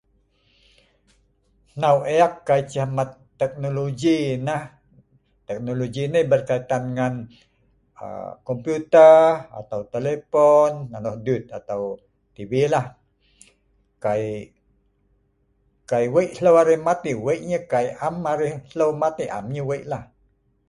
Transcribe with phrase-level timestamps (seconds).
[1.73, 3.09] Hnau ek kai ceh mat
[3.39, 4.63] tehnologi nah,
[5.47, 7.13] tehnologi nai berkaitan ngan
[8.03, 9.21] aaa kompoter,
[9.59, 11.81] atau telephone, nonoh dut atau
[12.35, 12.85] TV lah.
[15.91, 17.63] Kai wei' hleu arai mat yah, wei' nah yah.
[17.71, 17.85] Kai
[18.31, 20.07] arai am hleu mat yah, am yah wei' lah'.